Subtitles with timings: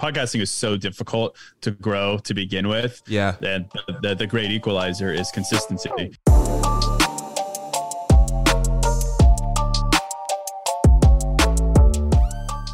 [0.00, 3.02] podcasting is so difficult to grow to begin with.
[3.06, 3.36] Yeah.
[3.42, 5.90] And the, the, the great equalizer is consistency.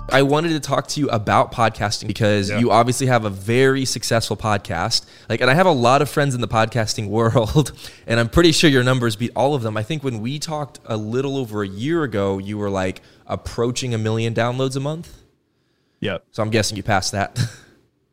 [0.09, 2.59] I wanted to talk to you about podcasting because Yeah.
[2.61, 5.05] you obviously have a very successful podcast.
[5.29, 7.73] Like, and I have a lot of friends in the podcasting world,
[8.07, 9.77] and I'm pretty sure your numbers beat all of them.
[9.77, 13.93] I think when we talked a little over a year ago, you were like approaching
[13.93, 15.13] a million downloads a month.
[16.01, 16.25] Yep.
[16.31, 17.39] So I'm guessing you passed that.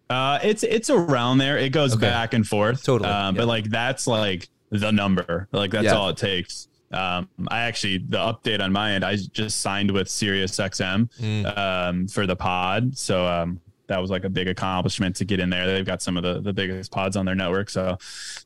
[0.10, 1.58] Uh, it's it's around there.
[1.58, 2.02] It goes Okay.
[2.02, 2.84] back and forth.
[2.84, 3.42] Totally, Um, yeah.
[3.42, 5.48] But like that's like the number.
[5.52, 5.94] Like that's Yeah.
[5.96, 6.68] all it takes.
[6.92, 9.04] Um, I actually the update on my end.
[9.04, 11.58] I just signed with SiriusXM Mm.
[11.58, 12.96] um, for the pod.
[12.96, 15.66] So um, that was like a big accomplishment to get in there.
[15.66, 17.72] They've got some of the the biggest pods on their network.
[17.72, 17.98] So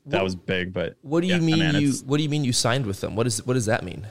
[0.06, 0.72] that was big.
[0.72, 1.92] But what do you yeah, mean man, you?
[2.06, 3.14] What do you mean you signed with them?
[3.14, 4.06] What is what does that mean?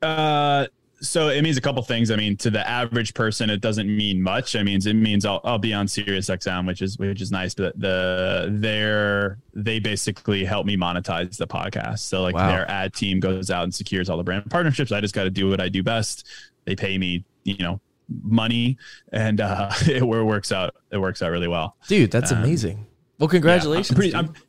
[0.00, 0.66] Uh,
[1.00, 2.10] so it means a couple things.
[2.10, 4.54] I mean, to the average person, it doesn't mean much.
[4.56, 7.54] I mean, it means I'll, I'll be on Sirius XM, which is which is nice.
[7.54, 12.00] But the they're they basically help me monetize the podcast.
[12.00, 12.48] So like Wow.
[12.48, 14.92] their ad team goes out and secures all the brand partnerships.
[14.92, 16.26] I just got to do what I do best.
[16.66, 17.80] They pay me, you know,
[18.22, 18.76] money,
[19.12, 20.74] and uh, it works out.
[20.90, 21.76] It works out really well.
[21.88, 22.86] Dude, that's Um, amazing.
[23.18, 23.90] Well, congratulations.
[23.90, 24.38] Yeah, I'm pretty.
[24.38, 24.44] I'm,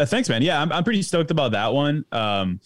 [0.00, 0.42] uh, thanks, man.
[0.42, 2.04] Yeah, I'm, I'm pretty stoked about that one.
[2.12, 2.60] Um,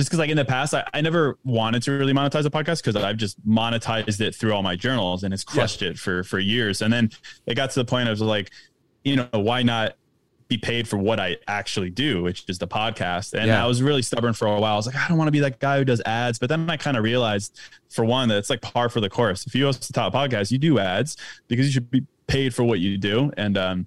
[0.00, 2.82] just because, like in the past, I, I never wanted to really monetize a podcast
[2.82, 6.38] because I've just monetized it through all my journals and it's crushed it for for
[6.38, 6.80] years.
[6.82, 7.10] And then
[7.46, 8.50] it got to the point I was like,
[9.04, 9.96] you know, why not
[10.48, 13.34] be paid for what I actually do, which is the podcast.
[13.34, 13.62] And Yeah.
[13.62, 14.72] I was really stubborn for a while.
[14.72, 16.40] I was like, I don't want to be that guy who does ads.
[16.40, 17.56] But then I kind of realized,
[17.88, 19.46] for one, that it's like par for the course.
[19.46, 22.64] If you host a top podcast, you do ads because you should be paid for
[22.64, 23.30] what you do.
[23.36, 23.86] And um,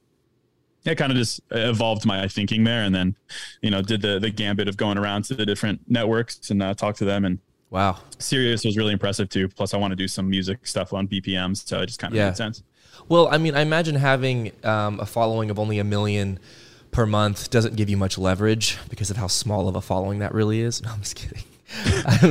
[0.85, 2.83] it kind of just evolved my thinking there.
[2.83, 3.15] And then,
[3.61, 6.73] you know, did the the gambit of going around to the different networks and uh,
[6.73, 7.25] talk to them.
[7.25, 7.97] And wow.
[8.19, 9.47] Sirius was really impressive too.
[9.47, 12.17] Plus, I want to do some music stuff on BPMs, so it just kind of
[12.17, 12.27] Yeah.
[12.27, 12.63] made sense.
[13.09, 16.39] Well, I mean, I imagine having um, a following of only a million
[16.91, 20.33] per month doesn't give you much leverage because of how small of a following that
[20.33, 20.81] really is.
[20.83, 21.43] No, I'm just kidding.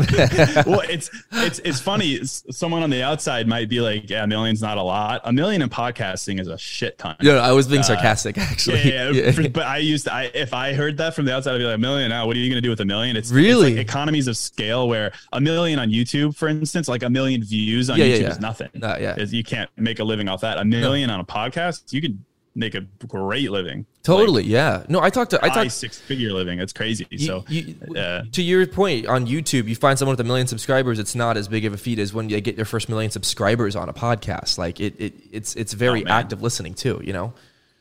[0.66, 2.20] well, it's it's it's funny.
[2.24, 5.20] Someone on the outside might be like, "Yeah, a million's not a lot.
[5.24, 8.82] A million in podcasting is a shit ton." No, no, I was being sarcastic, actually.
[8.92, 11.54] Yeah, yeah, For- but I used to, I if I heard that from the outside,
[11.54, 12.26] I'd be like, a million now.
[12.26, 13.16] What are you going to do with a million?
[13.16, 13.74] It's it's Really?
[13.74, 17.88] like economies of scale where a million on YouTube, for instance, like a million views
[17.90, 18.30] on Yeah, yeah, YouTube yeah.
[18.30, 18.68] is nothing.
[18.82, 19.16] Uh, yeah.
[19.18, 20.58] You can't make a living off that.
[20.58, 22.18] A million on a podcast, you could
[22.54, 23.86] make a great living.
[24.02, 24.84] Totally, yeah.
[24.88, 26.58] No, I talked to I Like, talked six figure living.
[26.58, 27.06] It's crazy.
[27.10, 30.46] you- so you- uh, to your point on YouTube, you find someone with a million
[30.46, 30.98] subscribers.
[30.98, 33.74] It's not as big of a feat as when you get your first million subscribers
[33.76, 34.58] on a podcast.
[34.58, 37.00] Like it, it it's it's very Oh, active listening too.
[37.02, 37.32] You know.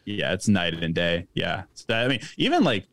[0.05, 1.27] yeah, it's night and day.
[1.33, 1.63] Yeah.
[1.73, 2.85] So I mean, even like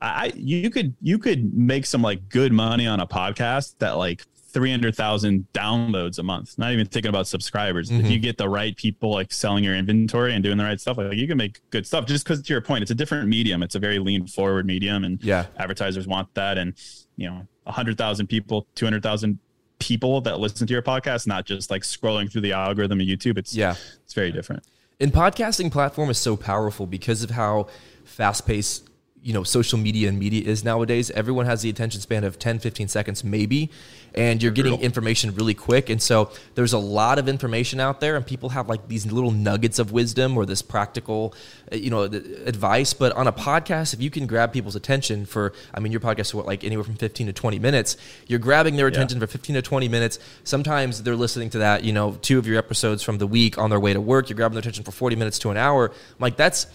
[0.00, 4.22] I you could you could make some like good money on a podcast that like
[4.56, 6.56] 300,000 downloads a month.
[6.56, 7.90] Not even thinking about subscribers.
[7.90, 8.10] If Mhm.
[8.10, 11.12] you get the right people like selling your inventory and doing the right stuff, like
[11.12, 13.62] you can make good stuff just cuz to your point, it's a different medium.
[13.62, 15.44] It's a very lean forward medium and Yeah.
[15.58, 16.72] advertisers want that and
[17.18, 19.38] you know, 100,000 people, 200,000
[19.78, 23.36] people that listen to your podcast, not just like scrolling through the algorithm of YouTube.
[23.36, 23.74] It's Yeah.
[24.04, 24.62] it's very different.
[24.98, 27.66] And podcasting platform is so powerful because of how
[28.04, 28.88] fast paced
[29.26, 32.60] you know social media and media is nowadays everyone has the attention span of 10
[32.60, 33.68] 15 seconds maybe
[34.14, 38.14] and you're getting information really quick and so there's a lot of information out there
[38.14, 41.34] and people have like these little nuggets of wisdom or this practical
[41.72, 45.52] uh, you know advice but on a podcast if you can grab people's attention for
[45.74, 47.96] i mean your podcast is what like anywhere from 15 to 20 minutes
[48.28, 51.92] you're grabbing their attention for 15 to 20 minutes sometimes they're listening to that you
[51.92, 54.54] know two of your episodes from the week on their way to work you're grabbing
[54.54, 56.68] their attention for 40 minutes to an hour I'm like that's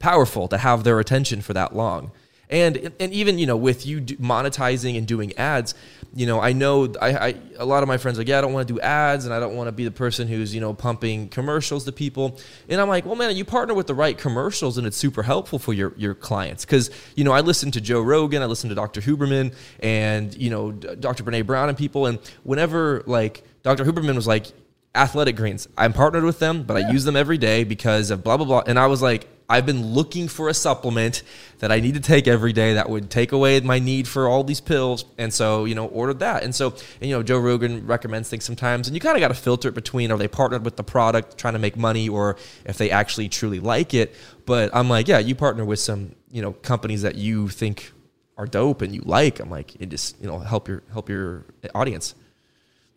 [0.00, 2.10] powerful to have their attention for that long.
[2.48, 5.76] And and even you know with you monetizing and doing ads,
[6.12, 8.40] you know I know I, I a lot of my friends are like yeah I
[8.40, 10.60] don't want to do ads and I don't want to be the person who's you
[10.60, 12.40] know pumping commercials to people.
[12.68, 15.60] And I'm like well man you partner with the right commercials and it's super helpful
[15.60, 18.74] for your your clients because you know I listen to Joe Rogan, I listen to
[18.74, 19.00] Dr.
[19.00, 21.22] Huberman and you know Dr.
[21.22, 23.84] Brene Brown and people and whenever like Dr.
[23.84, 24.46] Huberman was like
[24.94, 25.68] athletic greens.
[25.78, 28.62] I'm partnered with them, but I use them every day because of blah blah blah.
[28.66, 31.24] And I was like, I've been looking for a supplement
[31.58, 34.44] that I need to take every day that would take away my need for all
[34.44, 35.04] these pills.
[35.18, 36.44] And so, you know, ordered that.
[36.44, 36.70] And so,
[37.00, 39.68] and, you know, Joe Rogan recommends things sometimes, and you kind of got to filter
[39.68, 42.90] it between are they partnered with the product trying to make money or if they
[42.90, 44.14] actually truly like it.
[44.46, 47.92] But I'm like, yeah, you partner with some, you know, companies that you think
[48.38, 49.40] are dope and you like.
[49.40, 51.44] I'm like, it just, you know, help your help your
[51.74, 52.14] audience.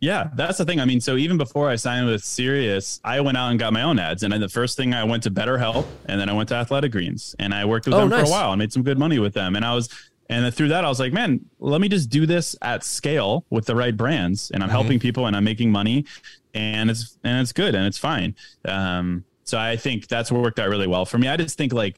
[0.04, 0.80] Yeah, that's the thing.
[0.80, 3.80] I mean, so even before I signed with Sirius, I went out and got my
[3.82, 4.22] own ads.
[4.22, 6.92] And then the first thing I went to BetterHelp, and then I went to Athletic
[6.92, 8.50] Greens, and I worked with Oh, them for a while.
[8.50, 9.88] I made some good money with them, and I was,
[10.28, 13.46] and then through that, I was like, man, let me just do this at scale
[13.50, 14.74] with the right brands, and I'm Mm-hmm.
[14.74, 16.04] helping people, and I'm making money,
[16.52, 18.34] and it's and it's good, and it's fine.
[18.66, 21.28] Um, so I think that's what worked out really well for me.
[21.28, 21.96] I just think like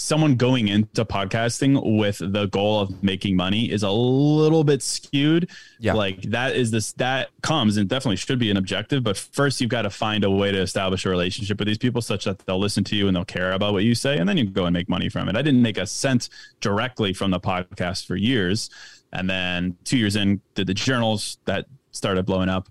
[0.00, 5.50] someone going into podcasting with the goal of making money is a little bit skewed.
[5.78, 5.92] Yeah.
[5.92, 9.68] Like that is this that comes and definitely should be an objective, but first you've
[9.68, 12.58] got to find a way to establish a relationship with these people such that they'll
[12.58, 14.72] listen to you and they'll care about what you say and then you go and
[14.72, 15.36] make money from it.
[15.36, 16.30] I didn't make a cent
[16.60, 18.70] directly from the podcast for years.
[19.12, 22.68] And then 2 years in did the journals that started blowing up.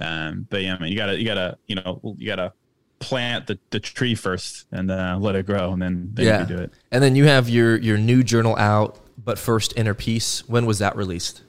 [0.00, 2.52] Um, but yeah, I mean, you gotta, you gotta, you know, you gotta
[3.00, 6.40] plant the, the tree first and uh, let it grow and then, then yeah.
[6.42, 6.72] you do it.
[6.92, 10.48] And then you have your your new journal out, but first inner peace.
[10.48, 11.42] When was that released?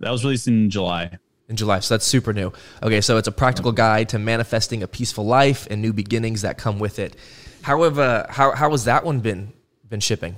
[0.00, 1.18] That was released in July.
[1.48, 2.52] In July, so that's super new.
[2.82, 6.56] Okay, so it's a practical guide to manifesting a peaceful life and new beginnings that
[6.56, 7.14] come with it.
[7.62, 9.52] However, how how has that one been
[9.88, 10.36] been shipping?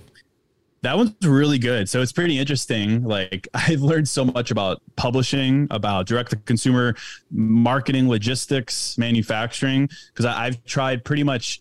[0.84, 1.88] That one's really good.
[1.88, 3.04] So it's pretty interesting.
[3.04, 6.94] Like I've learned so much about publishing, about direct to consumer
[7.31, 11.60] marketing, logistics, manufacturing, because I've tried pretty much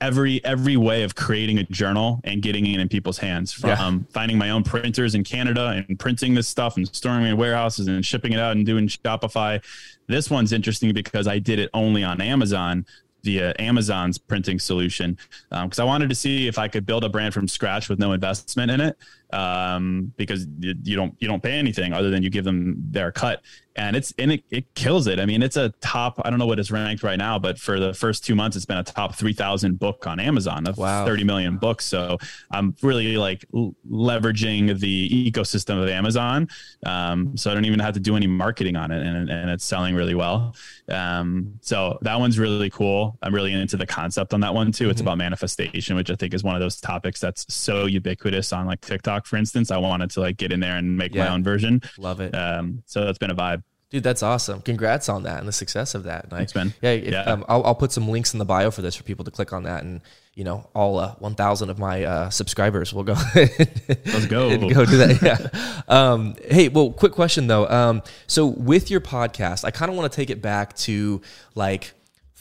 [0.00, 3.98] every every way of creating a journal and getting it in people's hands from Yeah.
[4.12, 7.86] finding my own printers in Canada and printing this stuff and storing it in warehouses
[7.86, 9.62] and shipping it out and doing Shopify.
[10.08, 12.84] This one's interesting because I did it only on Amazon
[13.24, 15.18] via uh, Amazon's printing solution
[15.50, 17.98] um, because I wanted to see if I could build a brand from scratch with
[17.98, 18.96] no investment in it
[19.34, 23.10] um, because you, you don't you don't pay anything other than you give them their
[23.12, 23.42] cut
[23.76, 25.18] and it's and it, it kills it.
[25.18, 26.20] I mean, it's a top.
[26.24, 28.64] I don't know what it's ranked right now, but for the first two months, it's
[28.66, 31.04] been a top three thousand book on Amazon of Wow.
[31.04, 31.84] thirty million books.
[31.84, 32.18] So
[32.52, 33.44] I'm really like
[33.90, 36.48] leveraging the ecosystem of Amazon.
[36.86, 39.64] Um, so I don't even have to do any marketing on it, and, and it's
[39.64, 40.54] selling really well.
[40.88, 43.18] Um, so that one's really cool.
[43.22, 44.90] I'm really into the concept on that one too.
[44.90, 45.04] It's Mhm.
[45.04, 48.80] about manifestation, which I think is one of those topics that's so ubiquitous on like
[48.82, 49.70] TikTok, for instance.
[49.70, 51.24] I wanted to like get in there and make Yeah.
[51.24, 51.82] my own version.
[51.98, 53.62] Love it, Um, so that's been a vibe.
[53.90, 54.02] dude.
[54.02, 54.60] That's awesome.
[54.60, 56.24] Congrats on that and the success of that.
[56.24, 56.74] And I- Thanks, man.
[56.82, 57.22] Yeah, Yeah.
[57.22, 59.52] Um, I'll, I'll put some links in the bio for this for people to click
[59.52, 60.00] on that, and
[60.34, 63.14] you know, all uh, 1,000 of my uh, subscribers will go.
[63.36, 64.48] Let's go.
[64.50, 65.20] and go do that.
[65.22, 65.82] Yeah.
[66.12, 67.68] Um, hey, well, quick question though.
[67.68, 71.22] Um, so with your podcast, I kind of want to take it back to
[71.54, 71.92] like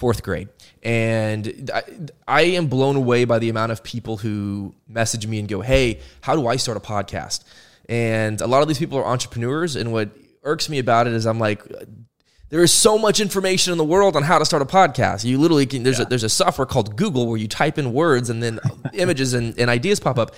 [0.04, 0.50] fourth grade,
[0.84, 1.84] and I,
[2.28, 6.02] I am blown away by the amount of people who message me and go, "Hey,
[6.20, 7.46] how do I start a podcast?"
[7.88, 10.10] And a lot of these people are entrepreneurs, and what
[10.44, 11.64] irks me about it is I'm like,
[12.50, 15.24] there is so much information in the world on how to start a podcast.
[15.24, 15.84] You literally can.
[15.84, 18.60] There's a, there's a software called Google where you type in words and then
[18.94, 20.36] images and, and ideas pop up.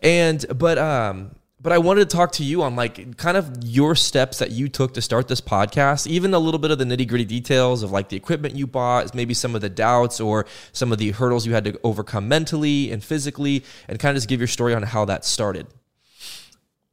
[0.00, 3.94] And but um but I wanted to talk to you on like kind of your
[3.94, 7.06] steps that you took to start this podcast, even a little bit of the nitty
[7.06, 10.90] gritty details of like the equipment you bought, maybe some of the doubts or some
[10.90, 14.40] of the hurdles you had to overcome mentally and physically, and kind of just give
[14.40, 15.68] your story on how that started.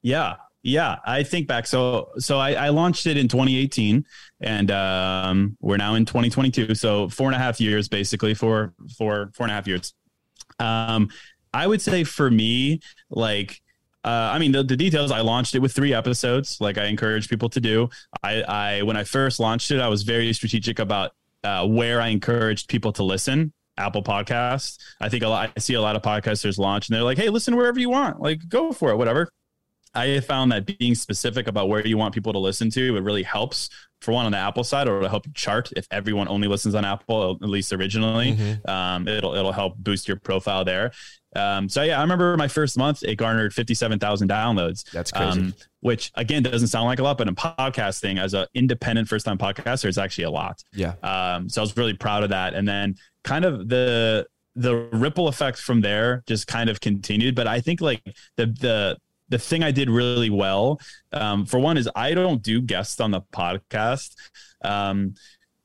[0.04, 0.36] Yeah.
[0.62, 0.98] Yeah.
[1.04, 1.65] I think back.
[1.65, 4.06] So, so I, I launched it in 2018
[4.42, 6.75] and, um, we're now in 2022.
[6.75, 9.95] So four and a half years, basically four, four, four and a half years.
[10.60, 11.10] Um,
[11.54, 13.62] I would say for me, like,
[14.04, 15.12] uh, I mean, the, the details.
[15.12, 17.90] I launched it with three episodes, like I encourage people to do.
[18.24, 21.12] I, I when I first launched it, I was very strategic about
[21.44, 23.54] uh, where I encouraged people to listen.
[23.78, 24.78] Apple Podcasts.
[25.00, 25.51] I think a lot.
[25.56, 28.19] I see a lot of podcasters launch, and they're like, "Hey, listen wherever you want.
[28.19, 29.30] Like, go for it, whatever."
[29.95, 33.01] I have found that being specific about where you want people to listen to, it
[33.01, 33.69] really helps.
[34.01, 36.74] For one, on the Apple side, or it'll help you chart if everyone only listens
[36.74, 38.33] on Apple, at least originally.
[38.33, 38.69] Mhm.
[38.69, 40.91] Um, it'll it'll help boost your profile there.
[41.36, 44.89] Um, so yeah, I remember my first month it garnered fifty seven thousand downloads.
[44.91, 45.41] That's crazy.
[45.41, 49.25] Um, which again doesn't sound like a lot, but in podcasting, as an independent first
[49.25, 50.63] time podcaster, it's actually a lot.
[50.74, 50.93] yeah.
[51.03, 52.53] Um, so I was really proud of that.
[52.53, 57.36] And then kind of the the ripple effect from there just kind of continued.
[57.36, 58.01] But I think like
[58.38, 58.98] the the
[59.29, 60.79] the thing I did really well,
[61.13, 64.15] um, for one, is I don't do guests on the podcast.
[64.63, 65.13] Um,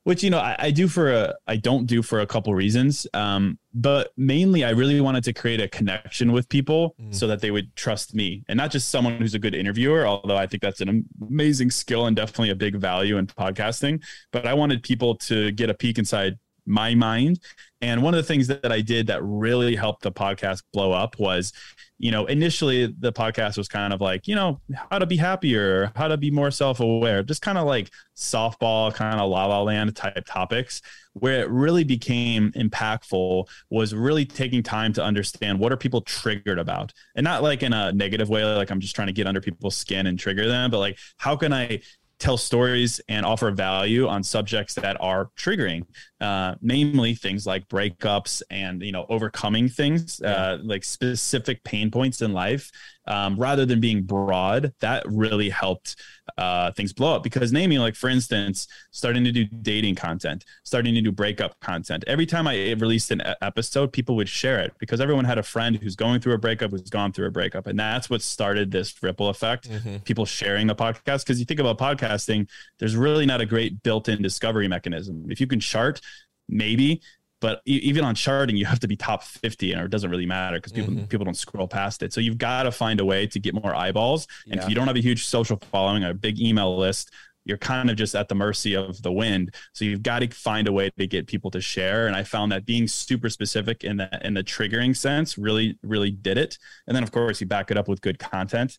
[0.05, 3.07] which you know I, I do for a I don't do for a couple reasons.
[3.15, 7.15] Um, but mainly I really wanted to create a connection with people Mm.
[7.15, 10.37] so that they would trust me and not just someone who's a good interviewer, although
[10.37, 14.03] I think that's an amazing skill and definitely a big value in podcasting.
[14.31, 17.41] But I wanted people to get a peek inside my mind.
[17.81, 21.19] And one of the things that, I did that really helped the podcast blow up
[21.19, 21.53] was,
[21.99, 25.93] you know, initially the podcast was kind of like, you know, how to be happier,
[25.95, 29.63] how to be more self aware, just kind of like softball, kind of la la
[29.63, 30.81] land type topics.
[31.13, 36.59] Where it really became impactful was really taking time to understand what are people triggered
[36.59, 39.41] about and not like in a negative way, like I'm just trying to get under
[39.41, 41.83] people's skin and trigger them, but like, how can I
[42.25, 45.85] tell stories and offer value on subjects that are triggering
[46.23, 52.23] uh, namely things like breakups and you know overcoming things uh, like specific pain points
[52.23, 52.71] in life
[53.07, 55.97] um, rather than being broad that really helped
[56.39, 57.23] uh, things blow up.
[57.23, 62.05] Because naming like for instance starting to do dating content starting to do breakup content
[62.07, 64.73] every time i released an episode people would share it.
[64.79, 67.67] Because everyone had a friend who's going through a breakup who's gone through a breakup.
[67.67, 69.99] And that's what started this ripple effect mm-hmm.
[69.99, 71.25] people sharing the podcast.
[71.25, 75.27] Because you think about podcasting there's really not a great built-in discovery mechanism.
[75.31, 76.01] If you can chart
[76.49, 77.01] maybe
[77.41, 80.57] but even on charting you have to be top 50 and it doesn't really matter
[80.57, 81.05] because people mm-hmm.
[81.05, 83.75] people don't scroll past it so you've got to find a way to get more
[83.75, 84.63] eyeballs and yeah.
[84.63, 87.11] if you don't have a huge social following or a big email list
[87.47, 90.67] you're kind of just at the mercy of the wind so you've got to find
[90.69, 93.97] a way to get people to share and i found that being super specific in
[93.99, 97.71] the in the triggering sense really really did it and then of course you back
[97.71, 98.79] it up with good content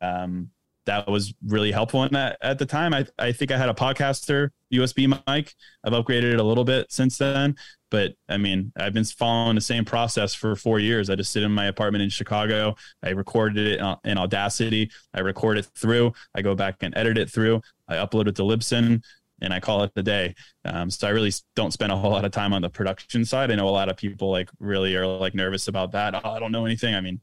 [0.00, 0.50] um,
[0.86, 2.94] that was really helpful And that at the time.
[2.94, 5.54] I, I think I had a podcaster USB mic.
[5.84, 7.56] I've upgraded it a little bit since then,
[7.90, 11.10] but I mean, I've been following the same process for four years.
[11.10, 12.76] I just sit in my apartment in Chicago.
[13.02, 14.90] I recorded it in Audacity.
[15.12, 16.12] I record it through.
[16.34, 17.60] I go back and edit it through.
[17.88, 19.02] I upload it to Libsyn
[19.42, 20.34] and I call it the day.
[20.64, 23.50] Um, so I really don't spend a whole lot of time on the production side.
[23.50, 26.14] I know a lot of people like really are like nervous about that.
[26.14, 26.94] Oh, I don't know anything.
[26.94, 27.20] I mean,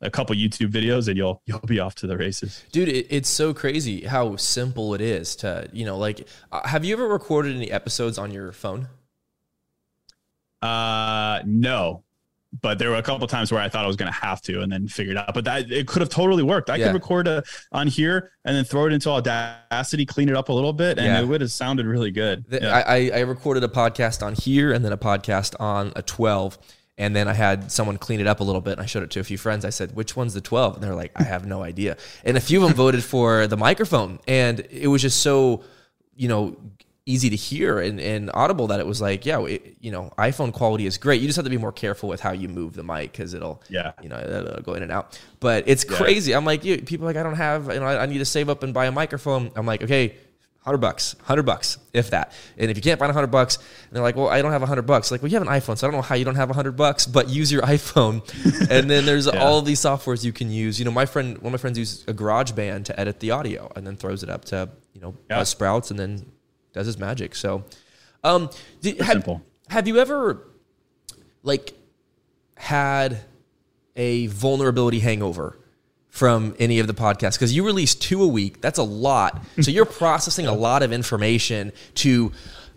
[0.00, 2.64] a couple YouTube videos and you'll you'll be off to the races.
[2.72, 6.84] Dude, it, it's so crazy how simple it is to, you know, like uh, have
[6.84, 8.88] you ever recorded any episodes on your phone?
[10.62, 12.02] Uh no.
[12.62, 14.62] But there were a couple times where I thought I was going to have to
[14.62, 15.34] and then figured out.
[15.34, 16.70] But that it could have totally worked.
[16.70, 16.86] I yeah.
[16.86, 20.52] could record a, on here and then throw it into Audacity, clean it up a
[20.52, 21.20] little bit, and yeah.
[21.20, 22.48] it would have sounded really good.
[22.48, 22.82] The, yeah.
[22.86, 26.56] I, I recorded a podcast on here and then a podcast on a 12
[26.98, 29.10] and then I had someone clean it up a little bit and I showed it
[29.12, 29.64] to a few friends.
[29.64, 30.76] I said, which one's the 12?
[30.76, 31.96] And they're like, I have no idea.
[32.24, 34.18] And a few of them voted for the microphone.
[34.26, 35.62] And it was just so,
[36.14, 36.56] you know,
[37.06, 40.52] easy to hear and, and audible that it was like, yeah, it, you know, iPhone
[40.52, 41.20] quality is great.
[41.20, 43.62] You just have to be more careful with how you move the mic because it'll,
[43.68, 45.18] yeah, you know, it'll go in and out.
[45.38, 45.96] But it's yeah.
[45.96, 46.34] crazy.
[46.34, 48.48] I'm like, you, people like, I don't have, you know, I, I need to save
[48.48, 49.52] up and buy a microphone.
[49.54, 50.16] I'm like, okay,
[50.66, 52.32] hundred bucks, hundred bucks, if that.
[52.58, 54.64] And if you can't find a hundred bucks, and they're like, "Well, I don't have
[54.64, 56.24] a hundred bucks." Like, well, you have an iPhone, so I don't know how you
[56.24, 58.20] don't have a hundred bucks, but use your iPhone.
[58.68, 59.44] and then there's yeah.
[59.44, 60.80] all these softwares you can use.
[60.80, 63.70] You know, my friend, one of my friends uses a GarageBand to edit the audio,
[63.76, 65.44] and then throws it up to you know yeah.
[65.44, 66.26] Sprouts, and then
[66.76, 67.34] does his magic.
[67.34, 67.64] So,
[68.22, 69.42] um, did, have, simple.
[69.68, 70.46] Have you ever
[71.42, 71.72] like
[72.56, 73.18] had
[73.96, 75.58] a vulnerability hangover?
[76.10, 78.62] from any of the podcasts because you release two a week.
[78.62, 79.44] That's a lot.
[79.60, 82.32] So you're processing a lot of information to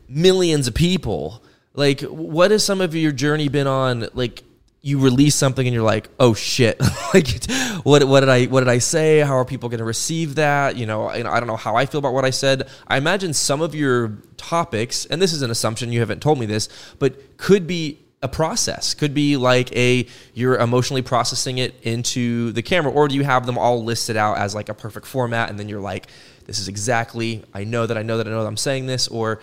[0.10, 1.42] millions of people.
[1.74, 4.10] Like, what has some of your journey been on?
[4.14, 4.44] Like,
[4.82, 6.80] you release something and you're like, oh shit,
[7.14, 7.44] like,
[7.84, 9.20] what what did I what did I say?
[9.20, 10.78] How are people going to receive that?
[10.78, 12.70] You know, I don't know how I feel about what I said.
[12.88, 16.46] I imagine some of your topics, and this is an assumption you haven't told me
[16.46, 22.52] this, but could be a process could be like a you're emotionally processing it into
[22.52, 25.50] the camera or do you have them all listed out as like a perfect format
[25.50, 26.08] and then you're like
[26.44, 29.08] this is exactly i know that i know that i know that i'm saying this
[29.08, 29.42] or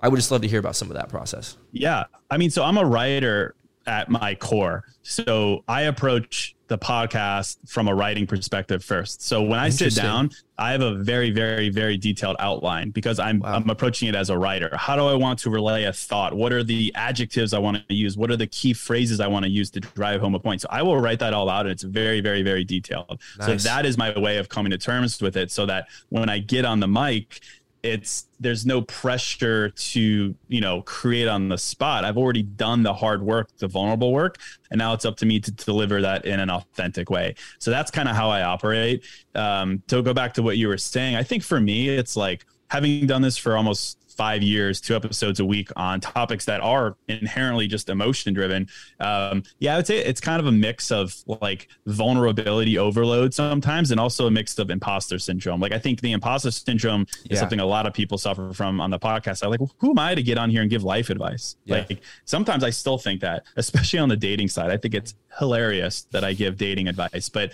[0.00, 2.62] i would just love to hear about some of that process yeah i mean so
[2.62, 3.54] i'm a writer
[3.90, 4.84] at my core.
[5.02, 9.22] So I approach the podcast from a writing perspective first.
[9.22, 13.40] So when I sit down, I have a very, very, very detailed outline because I'm
[13.40, 13.54] wow.
[13.54, 14.70] I'm approaching it as a writer.
[14.76, 16.32] How do I want to relay a thought?
[16.32, 18.16] What are the adjectives I want to use?
[18.16, 20.60] What are the key phrases I want to use to drive home a point?
[20.60, 23.20] So I will write that all out and it's very, very, very detailed.
[23.40, 23.62] Nice.
[23.62, 26.38] So that is my way of coming to terms with it so that when I
[26.38, 27.40] get on the mic,
[27.82, 32.04] it's there's no pressure to you know create on the spot.
[32.04, 34.38] I've already done the hard work the vulnerable work
[34.70, 37.34] and now it's up to me to deliver that in an authentic way.
[37.58, 39.04] So that's kind of how i operate.
[39.34, 42.44] Um, to go back to what you were saying i think for me it's like
[42.68, 46.94] having done this for almost five years, two episodes a week on topics that are
[47.08, 48.68] inherently just emotion driven.
[48.98, 53.90] Um, yeah, I would say it's kind of a mix of like vulnerability overload sometimes,
[53.90, 55.58] and also a mix of imposter syndrome.
[55.58, 57.38] Like I think the imposter syndrome is yeah.
[57.38, 59.42] something a lot of people suffer from on the podcast.
[59.42, 61.56] I'm like, well, who am I to get on here and give life advice?
[61.64, 61.86] Yeah.
[61.88, 64.70] Like sometimes I still think that, especially on the dating side.
[64.70, 67.52] I think it's hilarious that I give dating advice, but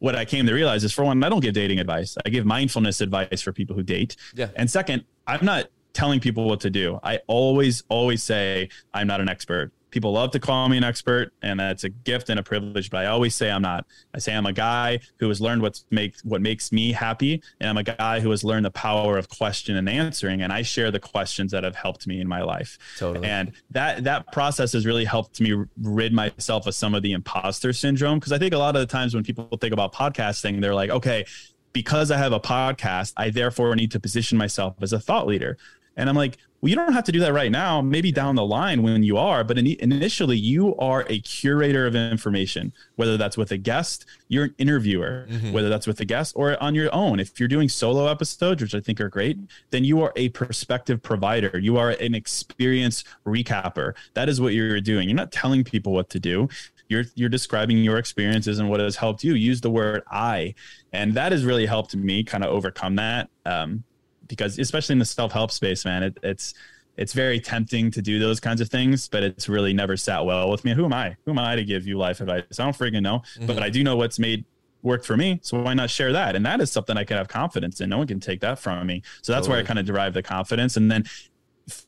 [0.00, 2.16] what I came to realize is for one, I don't give dating advice.
[2.24, 4.16] I give mindfulness advice for people who date.
[4.34, 4.48] Yeah.
[4.56, 7.00] And second, I'm not telling people what to do.
[7.02, 9.72] I always, always say I'm not an expert.
[9.90, 12.90] People love to call me an expert, and that's a gift and a privilege.
[12.90, 13.86] But I always say I'm not.
[14.12, 17.70] I say I'm a guy who has learned what makes what makes me happy, and
[17.70, 20.42] I'm a guy who has learned the power of question and answering.
[20.42, 22.78] And I share the questions that have helped me in my life.
[22.98, 23.26] Totally.
[23.26, 27.72] And that that process has really helped me rid myself of some of the imposter
[27.72, 28.18] syndrome.
[28.18, 30.90] Because I think a lot of the times when people think about podcasting, they're like,
[30.90, 31.24] okay,
[31.72, 35.56] because I have a podcast, I therefore need to position myself as a thought leader.
[35.98, 37.80] And I'm like, well, you don't have to do that right now.
[37.80, 41.94] Maybe down the line when you are, but in, initially you are a curator of
[41.94, 45.52] information, whether that's with a guest, you're an interviewer, mm-hmm.
[45.52, 47.20] whether that's with a guest or on your own.
[47.20, 49.38] If you're doing solo episodes, which I think are great,
[49.70, 51.58] then you are a perspective provider.
[51.58, 53.94] You are an experience recapper.
[54.14, 55.08] That is what you're doing.
[55.08, 56.48] You're not telling people what to do.
[56.88, 59.34] You're you're describing your experiences and what has helped you.
[59.34, 60.54] Use the word I,
[60.90, 63.28] and that has really helped me kind of overcome that.
[63.44, 63.84] Um,
[64.28, 66.54] because especially in the self help space, man, it, it's
[66.96, 70.50] it's very tempting to do those kinds of things, but it's really never sat well
[70.50, 70.74] with me.
[70.74, 71.16] Who am I?
[71.24, 72.42] Who am I to give you life advice?
[72.58, 73.46] I don't freaking know, mm-hmm.
[73.46, 74.44] but I do know what's made
[74.82, 75.38] work for me.
[75.42, 76.34] So why not share that?
[76.34, 77.88] And that is something I can have confidence in.
[77.88, 79.02] No one can take that from me.
[79.22, 79.58] So that's totally.
[79.58, 80.76] where I kind of derive the confidence.
[80.76, 81.04] And then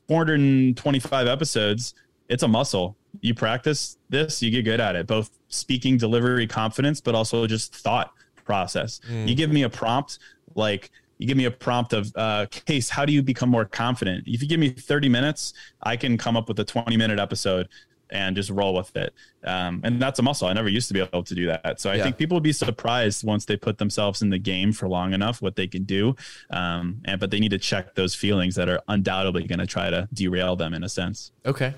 [0.07, 1.93] 425 episodes,
[2.29, 2.97] it's a muscle.
[3.19, 7.75] You practice this, you get good at it, both speaking, delivery, confidence, but also just
[7.75, 8.13] thought
[8.45, 9.01] process.
[9.09, 9.27] Mm.
[9.27, 10.19] You give me a prompt
[10.55, 10.91] like
[11.21, 14.23] you give me a prompt of uh, case how do you become more confident?
[14.27, 17.69] If you give me 30 minutes i can come up with a 20 minute episode
[18.11, 19.13] and just roll with it.
[19.45, 20.47] Um, and that's a muscle.
[20.47, 21.79] I never used to be able to do that.
[21.79, 22.03] So i yeah.
[22.03, 25.41] think people would be surprised once they put themselves in the game for long enough
[25.41, 26.15] what they can do.
[26.49, 29.89] Um, and but they need to check those feelings that are undoubtedly going to try
[29.89, 31.31] to derail them in a sense.
[31.45, 31.73] Okay.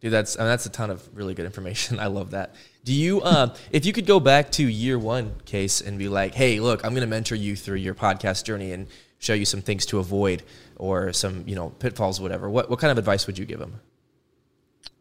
[0.00, 1.98] Dude, that's I mean, that's a ton of really good information.
[2.06, 2.54] I love that.
[2.86, 6.36] Do you, uh, if you could go back to year one case and be like,
[6.36, 8.86] hey, look, I'm going to mentor you through your podcast journey and
[9.18, 10.44] show you some things to avoid
[10.76, 12.48] or some, you know, pitfalls, whatever.
[12.48, 13.80] What what kind of advice would you give him?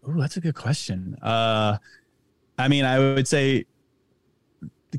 [0.03, 1.15] Oh, that's a good question.
[1.21, 1.77] Uh,
[2.57, 3.65] I mean, I would say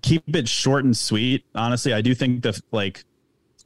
[0.00, 1.45] keep it short and sweet.
[1.57, 3.02] Honestly, I do think that like,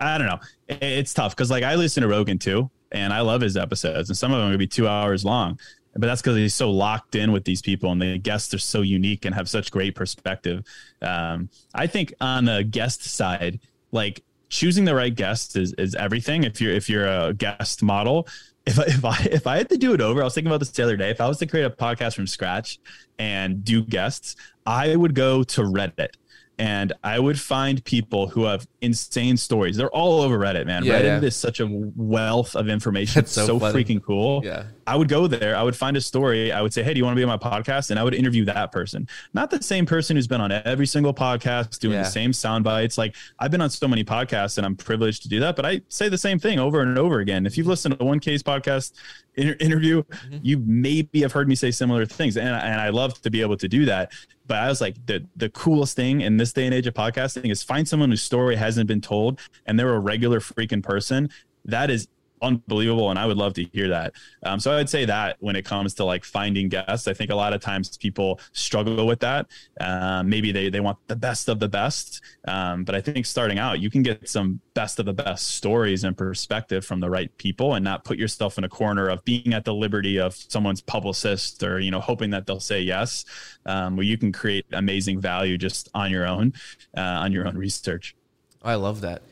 [0.00, 3.42] I don't know, it's tough because like I listen to Rogan too, and I love
[3.42, 5.58] his episodes, and some of them would be two hours long
[5.94, 8.82] but that's because he's so locked in with these people and the guests are so
[8.82, 10.64] unique and have such great perspective
[11.02, 13.58] um, i think on the guest side
[13.92, 18.26] like choosing the right guest is, is everything if you're if you're a guest model
[18.66, 20.60] if I, if I if I had to do it over, I was thinking about
[20.60, 21.10] this the other day.
[21.10, 22.78] If I was to create a podcast from scratch
[23.18, 26.16] and do guests, I would go to Reddit
[26.60, 29.78] and I would find people who have insane stories.
[29.78, 30.84] They're all over Reddit, man.
[30.84, 31.26] Yeah, Reddit yeah.
[31.26, 33.20] is such a wealth of information.
[33.20, 34.42] It's so, so freaking cool.
[34.44, 34.64] Yeah.
[34.86, 35.56] I would go there.
[35.56, 36.52] I would find a story.
[36.52, 37.90] I would say, Hey, do you want to be on my podcast?
[37.90, 39.08] And I would interview that person.
[39.32, 42.02] Not the same person who's been on every single podcast doing yeah.
[42.02, 42.98] the same sound bites.
[42.98, 45.80] Like I've been on so many podcasts and I'm privileged to do that, but I
[45.88, 47.46] say the same thing over and over again.
[47.46, 48.92] If you've listened to one case podcast
[49.40, 50.38] inter- interview, mm-hmm.
[50.42, 52.36] you maybe have heard me say similar things.
[52.36, 54.12] And, and I love to be able to do that
[54.50, 57.52] but I was like, the the coolest thing in this day and age of podcasting
[57.52, 61.30] is find someone whose story hasn't been told and they're a regular freaking person.
[61.64, 62.08] That is
[62.42, 64.12] unbelievable and i would love to hear that.
[64.44, 67.34] Um, so i'd say that when it comes to like finding guests i think a
[67.34, 69.46] lot of times people struggle with that.
[69.80, 73.58] Um, maybe they, they want the best of the best um, but i think starting
[73.58, 77.36] out you can get some best of the best stories and perspective from the right
[77.38, 80.80] people and not put yourself in a corner of being at the liberty of someone's
[80.80, 83.24] publicist or you know hoping that they'll say yes
[83.66, 86.52] um, where you can create amazing value just on your own
[86.96, 88.14] uh, on your own research.
[88.62, 89.22] I love that.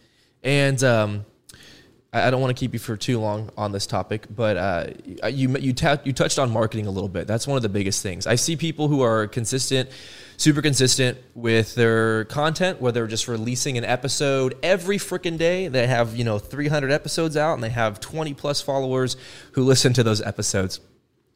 [0.42, 1.26] And um,
[2.10, 4.86] I don't want to keep you for too long on this topic, but uh,
[5.28, 7.26] you you, ta- you touched on marketing a little bit.
[7.26, 8.26] That's one of the biggest things.
[8.26, 9.90] I see people who are consistent,
[10.38, 15.68] super consistent with their content, where they're just releasing an episode every freaking day.
[15.68, 19.18] They have you know 300 episodes out, and they have 20 plus followers
[19.52, 20.80] who listen to those episodes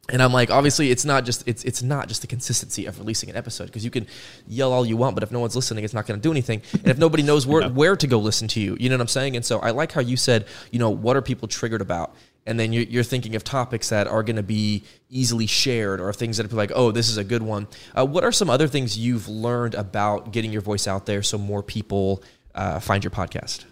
[0.09, 3.29] and I'm like, obviously, it's not just it's it's not just the consistency of releasing
[3.29, 4.05] an episode because you can
[4.45, 6.61] yell all you want, but if no one's listening, it's not going to do anything.
[6.73, 9.07] And if nobody knows where where to go listen to you, you know what I'm
[9.07, 9.37] saying?
[9.37, 12.15] And so I like how you said, you know, what are people triggered about?
[12.45, 16.11] And then you're, you're thinking of topics that are going to be easily shared or
[16.11, 17.67] things that are like, oh, this is a good one.
[17.97, 21.37] Uh, what are some other things you've learned about getting your voice out there so
[21.37, 22.21] more people
[22.53, 23.63] uh, find your podcast?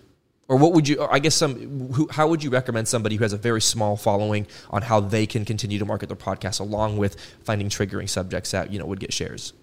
[0.51, 3.33] Or what would you i guess some who, how would you recommend somebody who has
[3.33, 7.15] a very small following on how they can continue to market their podcast along with
[7.43, 9.53] finding triggering subjects that you know would get shares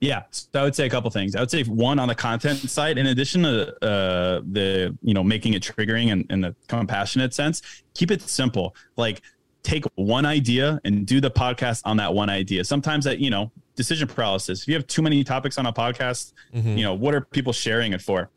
[0.00, 1.36] yeah, so I would say a couple things.
[1.36, 5.22] I would say one on the content side, in addition to uh, the you know
[5.22, 7.62] making it triggering and in the compassionate sense,
[7.94, 8.74] keep it simple.
[8.96, 9.22] Like
[9.62, 12.64] take one idea and do the podcast on that one idea.
[12.64, 14.62] Sometimes that you know decision paralysis.
[14.62, 16.76] If you have too many topics on a podcast, mm-hmm.
[16.76, 18.28] you know what are people sharing it for?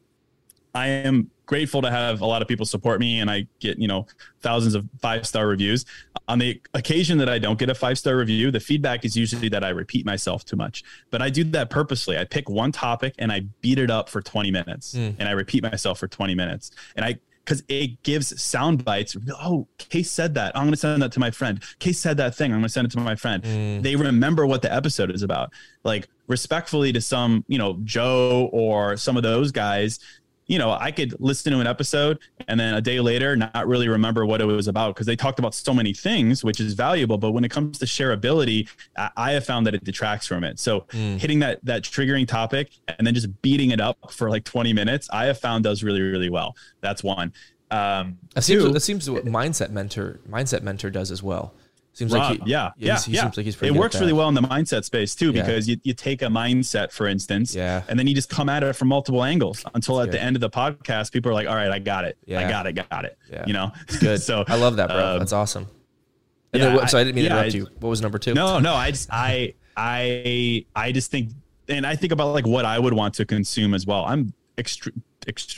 [0.76, 3.88] I am grateful to have a lot of people support me and I get, you
[3.88, 4.08] know,
[4.42, 5.86] thousands of five star reviews.
[6.28, 9.48] On the occasion that I don't get a five star review, the feedback is usually
[9.50, 10.84] that I repeat myself too much.
[11.12, 12.18] But I do that purposely.
[12.18, 15.16] I pick one topic and I beat it up for 20 minutes mm.
[15.18, 16.72] and I repeat myself for 20 minutes.
[16.96, 19.16] And I, because it gives sound bites.
[19.40, 20.58] Oh, Case said that.
[20.58, 21.62] I'm going to send that to my friend.
[21.78, 22.52] Case said that thing.
[22.52, 23.44] I'm going to send it to my friend.
[23.44, 23.84] Mm.
[23.84, 25.52] They remember what the episode is about.
[25.84, 30.00] Like respectfully to some, you know, Joe or some of those guys,
[30.48, 33.88] you know, I could listen to an episode and then a day later not really
[33.88, 37.18] remember what it was about because they talked about so many things, which is valuable.
[37.18, 40.60] But when it comes to shareability, I, I have found that it detracts from it.
[40.60, 41.18] So mm.
[41.18, 45.10] hitting that that triggering topic and then just beating it up for like 20 minutes,
[45.12, 46.56] I have found does really, really well.
[46.82, 47.34] That's one.
[47.72, 51.54] Um, that seems, that seems what mindset mentor mindset mentor does as well.
[51.96, 53.22] Seems Rob, like he, yeah, yeah, he yeah.
[53.22, 53.74] Seems like he's pretty.
[53.74, 55.76] It works really well in the mindset space too because yeah.
[55.76, 57.84] you, you take a mindset, for instance, yeah.
[57.88, 60.20] and then you just come at it from multiple angles until That's at good.
[60.20, 62.18] the end of the podcast, people are like, "All right, I got it.
[62.26, 62.46] Yeah.
[62.46, 62.74] I got it.
[62.74, 63.46] Got it." Yeah.
[63.48, 64.22] You know, it's good.
[64.22, 65.14] so I love that, bro.
[65.14, 65.68] Um, That's awesome.
[66.52, 67.68] And yeah, then, so I didn't mean to interrupt I, you.
[67.80, 68.34] What was number two?
[68.34, 68.74] No, no.
[68.74, 71.32] I just I I I just think,
[71.70, 74.04] and I think about like what I would want to consume as well.
[74.04, 74.92] I'm extra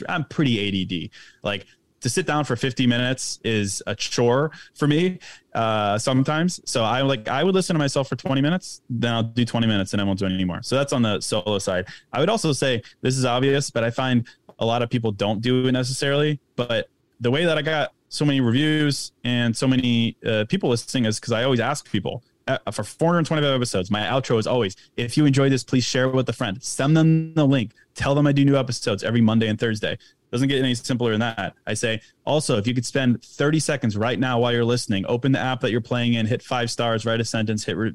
[0.08, 1.10] I'm pretty ADD.
[1.42, 1.66] Like
[2.00, 5.18] to sit down for 50 minutes is a chore for me
[5.54, 6.60] uh, sometimes.
[6.64, 9.66] So I like I would listen to myself for 20 minutes, then I'll do 20
[9.66, 10.62] minutes and I won't do it anymore.
[10.62, 11.86] So that's on the solo side.
[12.12, 14.26] I would also say this is obvious, but I find
[14.58, 16.40] a lot of people don't do it necessarily.
[16.56, 16.88] But
[17.20, 21.20] the way that I got so many reviews and so many uh, people listening is
[21.20, 23.90] because I always ask people uh, for 425 episodes.
[23.90, 26.62] My outro is always, if you enjoy this, please share it with a friend.
[26.62, 27.72] Send them the link.
[27.94, 29.98] Tell them I do new episodes every Monday and Thursday.
[30.30, 31.54] Doesn't get any simpler than that.
[31.66, 35.32] I say also, if you could spend 30 seconds right now while you're listening, open
[35.32, 37.76] the app that you're playing in, hit five stars, write a sentence, hit.
[37.76, 37.94] Re-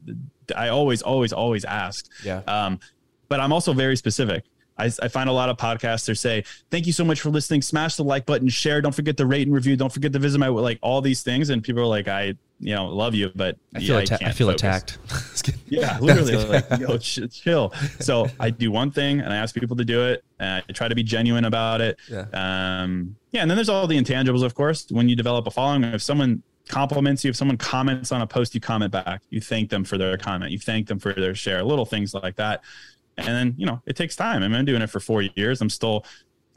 [0.55, 2.07] I always, always, always ask.
[2.23, 2.41] Yeah.
[2.47, 2.79] Um,
[3.29, 4.43] but I'm also very specific.
[4.77, 7.61] I, I, find a lot of podcasters say, "Thank you so much for listening.
[7.61, 8.81] Smash the like button, share.
[8.81, 9.75] Don't forget to rate and review.
[9.75, 12.75] Don't forget to visit my like all these things." And people are like, "I, you
[12.75, 14.97] know, love you, but I feel, yeah, atta- I, I feel attacked."
[15.67, 17.73] yeah, literally, like, yo, chill.
[17.99, 20.23] So I do one thing, and I ask people to do it.
[20.39, 21.99] And I try to be genuine about it.
[22.09, 22.25] Yeah.
[22.33, 23.15] Um.
[23.31, 24.87] Yeah, and then there's all the intangibles, of course.
[24.89, 28.55] When you develop a following, if someone compliments you, if someone comments on a post,
[28.55, 29.21] you comment back.
[29.29, 30.51] You thank them for their comment.
[30.51, 31.63] You thank them for their share.
[31.63, 32.63] Little things like that
[33.17, 34.43] and then you know it takes time.
[34.43, 35.61] I mean, I'm doing it for four years.
[35.61, 36.05] I'm still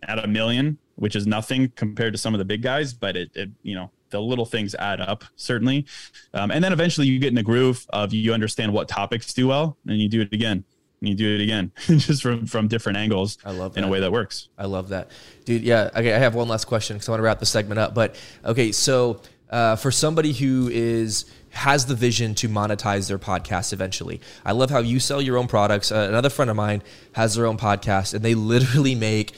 [0.05, 3.31] at a million, which is nothing compared to some of the big guys, but it,
[3.35, 5.85] it you know the little things add up certainly.
[6.33, 9.49] Um, and then eventually you get in a groove of you understand what topics do
[9.49, 10.64] well, and you do it again.
[11.01, 13.37] And you do it again, just from from different angles.
[13.45, 13.81] I love that.
[13.81, 14.49] in a way that works.
[14.57, 15.11] I love that,
[15.45, 15.62] dude.
[15.62, 15.90] Yeah.
[15.95, 17.95] Okay, I have one last question because I want to wrap the segment up.
[17.95, 23.73] But okay, so uh, for somebody who is has the vision to monetize their podcast
[23.73, 24.21] eventually.
[24.45, 25.90] I love how you sell your own products.
[25.90, 29.33] Uh, another friend of mine has their own podcast, and they literally make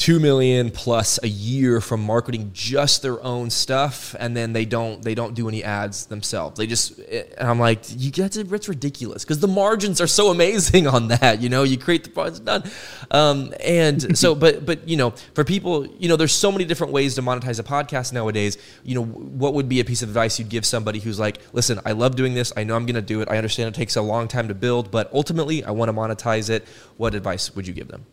[0.00, 5.02] two million plus a year from marketing just their own stuff and then they don't
[5.02, 6.56] they don't do any ads themselves.
[6.56, 9.24] They just and i'm like you get to it's ridiculous.
[9.24, 11.64] Because the margins are so amazing on that you know?
[11.64, 12.64] You create the product done.
[13.10, 16.94] Um, and so but but you know for people you know there's so many different
[16.94, 18.56] ways to monetize a podcast nowadays.
[18.82, 21.78] You know what would be a piece of advice you'd give somebody who's like listen
[21.84, 22.54] i love doing this.
[22.56, 23.28] I know i'm going to do it.
[23.30, 26.48] I understand it takes a long time to build but ultimately i want to monetize
[26.48, 26.66] it.
[26.96, 28.06] What advice would you give them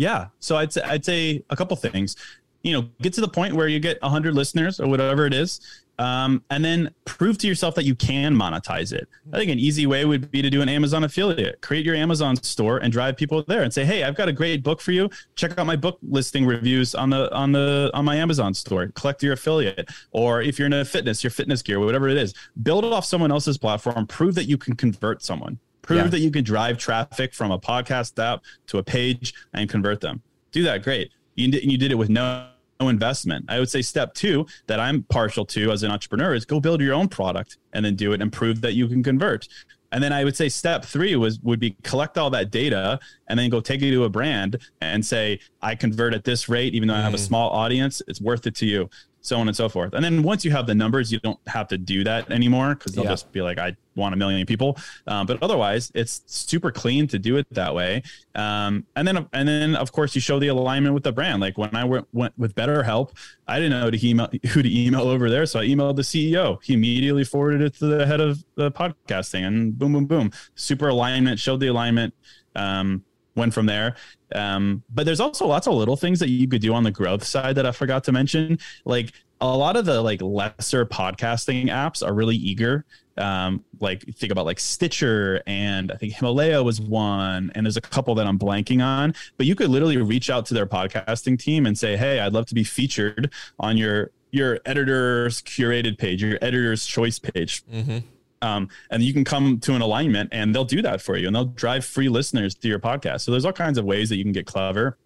[0.00, 0.28] yeah.
[0.38, 2.16] So I'd say, I'd say a couple things.
[2.62, 5.60] You know, get to the point where you get 100 listeners or whatever it is,
[5.98, 9.06] um, and then prove to yourself that you can monetize it.
[9.30, 11.60] I think an easy way would be to do an Amazon affiliate.
[11.60, 14.62] Create your Amazon store and drive people there and say, "Hey, I've got a great
[14.62, 15.10] book for you.
[15.36, 18.86] Check out my book listing reviews on the on the on my Amazon store.
[18.94, 22.32] Collect your affiliate, or if you're in a fitness, your fitness gear, whatever it is,
[22.62, 24.06] build off someone else's platform.
[24.06, 25.58] Prove that you can convert someone.
[25.82, 26.08] Prove yeah.
[26.08, 30.22] that you can drive traffic from a podcast app to a page and convert them.
[30.52, 31.10] Do that, great.
[31.34, 32.48] You did, you did it with no,
[32.80, 33.46] no investment.
[33.48, 36.80] I would say step two that I'm partial to as an entrepreneur is go build
[36.80, 39.48] your own product and then do it and prove that you can convert.
[39.92, 43.38] And then I would say step three was would be collect all that data and
[43.38, 46.88] then go take it to a brand and say, I convert at this rate, even
[46.88, 47.26] though I have a mm.
[47.26, 48.88] small audience, it's worth it to you
[49.20, 49.92] so on and so forth.
[49.92, 52.92] And then once you have the numbers, you don't have to do that anymore because
[52.92, 53.10] they'll yeah.
[53.10, 54.78] just be like, I want a million people.
[55.06, 58.02] Um, but otherwise, it's super clean to do it that way.
[58.34, 61.40] Um, and then, and then of course, you show the alignment with the brand.
[61.40, 63.10] Like when I went, went with BetterHelp,
[63.46, 66.62] I didn't know to email, who to email over there, so I emailed the CEO.
[66.62, 70.88] He immediately forwarded it to the head of the podcasting, and boom, boom, boom, super
[70.88, 71.38] alignment.
[71.38, 72.14] Showed the alignment.
[72.56, 73.96] Um, went from there.
[74.34, 77.24] Um, but there's also lots of little things that you could do on the growth
[77.24, 78.58] side that I forgot to mention.
[78.84, 82.84] Like a lot of the like lesser podcasting apps are really eager.
[83.16, 87.82] Um, like think about like Stitcher and I think Himalaya was one, and there's a
[87.82, 89.14] couple that I'm blanking on.
[89.36, 92.46] But you could literally reach out to their podcasting team and say, "Hey, I'd love
[92.46, 97.98] to be featured on your your editor's curated page, your editor's choice page." Mm-hmm
[98.42, 101.36] um, and you can come to an alignment and they'll do that for you and
[101.36, 103.22] they'll drive free listeners to your podcast.
[103.22, 104.96] So there's all kinds of ways that you can get clever.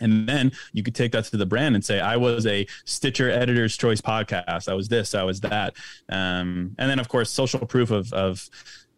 [0.00, 3.30] And then you could take that to the brand and say, I was a Stitcher
[3.30, 4.68] Editor's Choice podcast.
[4.68, 5.74] I was this, I was that.
[6.08, 8.50] Um, and then, of course, social proof of, of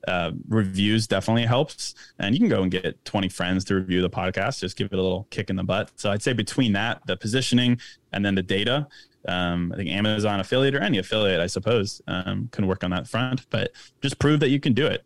[0.09, 1.95] uh, reviews definitely helps.
[2.19, 4.99] And you can go and get 20 friends to review the podcast, just give it
[4.99, 5.91] a little kick in the butt.
[5.97, 7.81] So I'd say between that, the positioning,
[8.13, 8.87] and then the data,
[9.29, 13.09] um, I think Amazon affiliate or any affiliate, I suppose, um, can work on that
[13.09, 13.47] front.
[13.51, 15.05] But just prove that you can do it,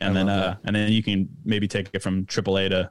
[0.00, 2.90] and then uh, and then you can maybe take it from AAA to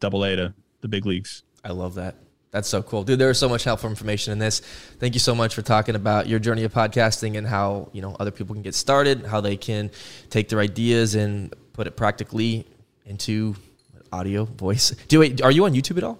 [0.00, 1.42] double A to the big leagues.
[1.64, 2.16] I love that.
[2.50, 3.18] That's so cool, dude.
[3.18, 4.60] There is so much helpful information in this.
[4.98, 8.14] Thank you so much for talking about your journey of podcasting and how you know
[8.20, 9.90] other people can get started, how they can
[10.28, 12.66] take their ideas and put it practically
[13.06, 13.56] into
[14.12, 14.90] audio, voice.
[15.08, 16.18] Do wait, are you on YouTube at all?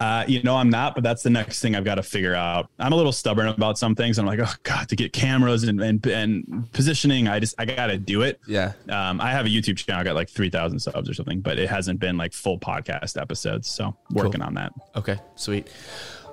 [0.00, 2.68] Uh, you know, I'm not, but that's the next thing I've got to figure out.
[2.78, 4.18] I'm a little stubborn about some things.
[4.18, 7.86] I'm like, oh god, to get cameras and and, and positioning, I just I got
[7.86, 8.40] to do it.
[8.46, 8.72] Yeah.
[8.88, 10.00] Um, I have a YouTube channel.
[10.00, 13.20] I got like three thousand subs or something, but it hasn't been like full podcast
[13.20, 13.68] episodes.
[13.68, 14.44] So working cool.
[14.44, 14.72] on that.
[14.96, 15.68] Okay, sweet.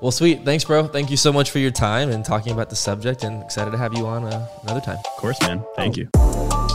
[0.02, 0.44] Well, sweet.
[0.44, 0.88] Thanks, bro.
[0.88, 3.24] Thank you so much for your time and talking about the subject.
[3.24, 4.98] And excited to have you on uh, another time.
[4.98, 5.64] Of course, man.
[5.76, 6.06] Thank cool.
[6.66, 6.71] you.